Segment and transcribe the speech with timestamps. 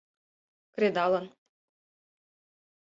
[0.73, 1.25] Кредалын...